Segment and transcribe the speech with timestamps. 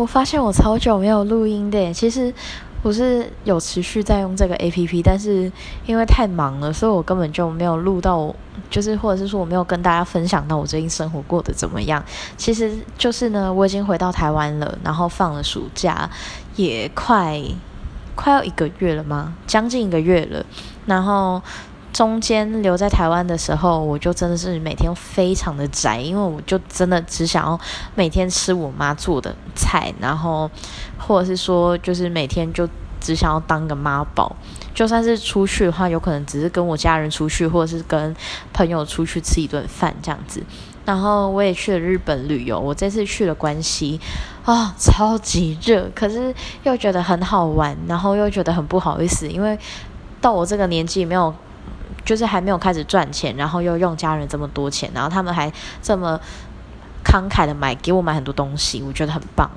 [0.00, 2.32] 我发现我超久没有录音的，其实
[2.82, 5.52] 我是有持续在用这个 A P P，但是
[5.84, 8.34] 因为太忙了，所以我根本就没有录到，
[8.70, 12.02] 就是或者是说我没有跟大家分享到我最近生活过得怎么样。
[12.38, 16.08] 其实就是呢，我已经回到台湾了，然后放了暑假，
[16.56, 17.38] 也快
[18.14, 19.34] 快要一个月了吗？
[19.46, 20.42] 将近一个月了，
[20.86, 21.42] 然后。
[22.00, 27.60] 中间留在台湾的时候，我就真的是每天非常的宅，因为我就真的只想要
[27.94, 30.50] 每天吃我妈做的菜，然后
[30.96, 32.66] 或者是说就是每天就
[33.02, 34.34] 只想要当个妈宝，
[34.74, 38.16] 就算是出去的话，有可能只是跟我家人出去，或者是跟
[38.54, 40.42] 朋友出去吃一顿饭这样子。
[40.86, 44.00] 然后我也去了日本旅游，我这次去了关西，
[44.46, 49.58] 啊，超级热，可是又觉得很好玩，然后又觉得很不好意思，因为
[50.18, 51.34] 到我这个年纪没有。
[52.10, 56.18] 就是还没有开始赚钱，然后又用家人这么多钱，然后他们还这么
[57.04, 59.48] 慷慨的买给我买很多东西，我觉得很棒。